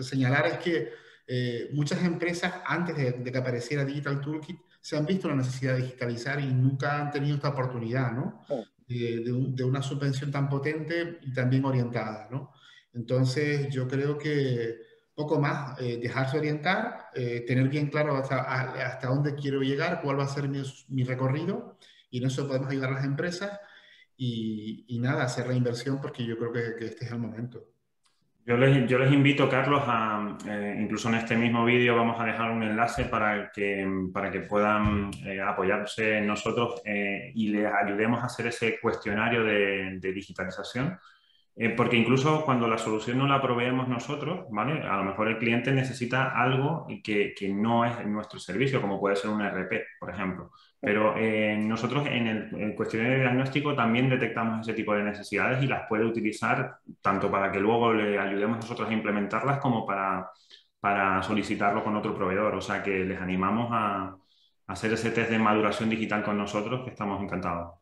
señalar 0.00 0.46
es 0.46 0.58
que 0.58 0.92
eh, 1.26 1.70
muchas 1.72 2.02
empresas 2.04 2.54
antes 2.64 2.96
de, 2.96 3.22
que 3.22 3.38
apareciera 3.38 3.84
Digital 3.84 4.20
Toolkit 4.20 4.58
se 4.80 4.96
han 4.96 5.06
visto 5.06 5.28
la 5.28 5.34
necesidad 5.34 5.74
de 5.74 5.82
digitalizar 5.82 6.40
y 6.40 6.46
nunca 6.46 7.00
han 7.00 7.10
tenido 7.10 7.36
esta 7.36 7.48
oportunidad, 7.48 8.12
¿no? 8.12 8.44
Oh. 8.48 8.64
De, 8.86 9.22
de, 9.22 9.64
una 9.64 9.82
subvención 9.82 10.30
tan 10.30 10.48
potente 10.48 11.18
y 11.20 11.34
también 11.34 11.66
orientada, 11.66 12.26
¿no? 12.30 12.54
Entonces 12.94 13.68
yo 13.70 13.86
creo 13.86 14.16
que 14.16 14.87
poco 15.18 15.40
más, 15.40 15.76
eh, 15.80 15.98
dejarse 16.00 16.38
orientar, 16.38 17.08
eh, 17.12 17.44
tener 17.44 17.68
bien 17.68 17.88
claro 17.88 18.16
hasta, 18.16 18.38
hasta 18.38 19.08
dónde 19.08 19.34
quiero 19.34 19.60
llegar, 19.60 20.00
cuál 20.00 20.20
va 20.20 20.22
a 20.22 20.28
ser 20.28 20.48
mi, 20.48 20.62
mi, 20.90 21.02
recorrido, 21.02 21.76
y 22.08 22.18
en 22.18 22.28
eso 22.28 22.46
podemos 22.46 22.70
ayudar 22.70 22.90
a 22.90 22.94
las 22.94 23.04
empresas 23.04 23.58
y, 24.16 24.84
y 24.86 25.00
nada, 25.00 25.24
hacer 25.24 25.48
la 25.48 25.54
inversión 25.54 26.00
porque 26.00 26.24
yo 26.24 26.38
creo 26.38 26.52
que, 26.52 26.76
que 26.78 26.84
este 26.84 27.04
es 27.04 27.10
el 27.10 27.18
momento. 27.18 27.64
Yo 28.46 28.56
les, 28.56 28.88
yo 28.88 28.96
les 28.96 29.12
invito, 29.12 29.48
Carlos, 29.48 29.82
a, 29.86 30.38
eh, 30.46 30.76
incluso 30.78 31.08
en 31.08 31.16
este 31.16 31.36
mismo 31.36 31.64
vídeo 31.64 31.96
vamos 31.96 32.20
a 32.20 32.24
dejar 32.24 32.52
un 32.52 32.62
enlace 32.62 33.06
para 33.06 33.50
que, 33.50 33.84
para 34.14 34.30
que 34.30 34.40
puedan 34.42 35.10
apoyarse 35.44 36.18
en 36.18 36.28
nosotros 36.28 36.80
y 36.84 37.48
les 37.48 37.66
ayudemos 37.66 38.22
a 38.22 38.26
hacer 38.26 38.46
ese 38.46 38.78
cuestionario 38.80 39.42
de, 39.42 39.98
de 39.98 40.12
digitalización 40.12 40.96
eh, 41.58 41.70
porque 41.70 41.96
incluso 41.96 42.44
cuando 42.44 42.68
la 42.68 42.78
solución 42.78 43.18
no 43.18 43.26
la 43.26 43.42
proveemos 43.42 43.88
nosotros, 43.88 44.46
¿vale? 44.50 44.80
A 44.86 44.96
lo 44.96 45.04
mejor 45.04 45.28
el 45.28 45.38
cliente 45.38 45.72
necesita 45.72 46.30
algo 46.40 46.86
que, 47.02 47.34
que 47.36 47.48
no 47.48 47.84
es 47.84 48.06
nuestro 48.06 48.38
servicio, 48.38 48.80
como 48.80 49.00
puede 49.00 49.16
ser 49.16 49.30
un 49.30 49.42
RP, 49.42 49.72
por 49.98 50.10
ejemplo. 50.10 50.52
Pero 50.80 51.16
eh, 51.16 51.56
nosotros 51.58 52.06
en 52.06 52.28
el, 52.28 52.74
cuestionario 52.76 53.16
de 53.16 53.22
diagnóstico 53.22 53.74
también 53.74 54.08
detectamos 54.08 54.60
ese 54.60 54.76
tipo 54.76 54.94
de 54.94 55.02
necesidades 55.02 55.62
y 55.62 55.66
las 55.66 55.88
puede 55.88 56.04
utilizar 56.04 56.76
tanto 57.00 57.30
para 57.30 57.50
que 57.50 57.58
luego 57.58 57.92
le 57.92 58.18
ayudemos 58.18 58.58
nosotros 58.58 58.88
a 58.88 58.92
implementarlas 58.92 59.58
como 59.58 59.84
para, 59.84 60.30
para 60.78 61.22
solicitarlo 61.24 61.82
con 61.82 61.96
otro 61.96 62.14
proveedor. 62.14 62.54
O 62.54 62.60
sea 62.60 62.82
que 62.82 63.04
les 63.04 63.20
animamos 63.20 63.68
a, 63.72 64.16
hacer 64.68 64.92
ese 64.92 65.10
test 65.10 65.30
de 65.30 65.38
maduración 65.38 65.90
digital 65.90 66.22
con 66.22 66.38
nosotros, 66.38 66.84
que 66.84 66.90
estamos 66.90 67.22
encantados. 67.22 67.78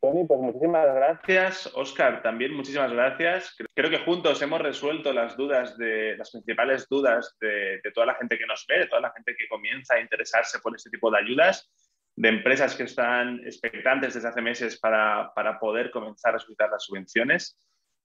Tony, 0.00 0.24
pues 0.26 0.40
muchísimas 0.40 0.86
gracias. 0.94 1.70
Oscar, 1.74 2.22
también 2.22 2.54
muchísimas 2.54 2.92
gracias. 2.92 3.54
Creo 3.74 3.90
que 3.90 3.98
juntos 3.98 4.40
hemos 4.40 4.60
resuelto 4.60 5.12
las 5.12 5.36
dudas 5.36 5.76
de 5.76 6.16
las 6.16 6.30
principales 6.30 6.88
dudas 6.88 7.36
de, 7.40 7.80
toda 7.92 8.06
la 8.06 8.14
gente 8.14 8.38
que 8.38 8.46
nos 8.46 8.64
ve, 8.66 8.78
de 8.78 8.86
toda 8.86 9.02
la 9.02 9.12
gente 9.12 9.36
que 9.36 9.46
comienza 9.48 9.94
a 9.94 10.00
interesarse 10.00 10.58
por 10.60 10.74
este 10.74 10.88
tipo 10.88 11.10
de 11.10 11.18
ayudas, 11.18 11.70
de 12.16 12.28
empresas 12.28 12.74
que 12.74 12.84
están 12.84 13.40
expectantes 13.44 14.14
desde 14.14 14.28
hace 14.28 14.40
meses 14.40 14.80
para, 14.80 15.32
para 15.34 15.58
poder 15.58 15.90
comenzar 15.90 16.34
a 16.34 16.38
solicitar 16.38 16.70
las 16.70 16.84
subvenciones. 16.84 17.58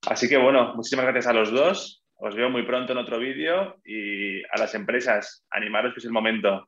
Así 0.08 0.28
que 0.28 0.38
bueno, 0.38 0.74
muchísimas 0.76 1.06
gracias 1.06 1.28
a 1.28 1.34
los 1.34 1.52
dos. 1.52 2.04
Os 2.18 2.36
veo 2.36 2.50
muy 2.50 2.64
pronto 2.64 2.92
en 2.92 2.98
otro 2.98 3.20
vídeo 3.20 3.78
y 3.86 4.44
a 4.44 4.58
las 4.60 4.76
empresas, 4.76 5.46
animaros 5.50 5.94
que 5.94 6.00
es 6.00 6.06
el 6.06 6.12
momento. 6.12 6.68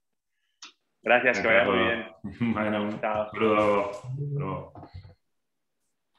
Gracias, 1.02 1.40
que 1.40 1.48
vaya 1.48 1.64
muy 1.64 1.80
bien. 1.80 2.06
Bueno, 2.54 3.00
Chao. 3.00 3.32